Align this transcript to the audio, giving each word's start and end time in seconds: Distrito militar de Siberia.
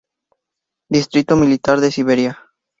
Distrito 0.89 1.35
militar 1.35 1.79
de 1.79 1.91
Siberia. 1.91 2.35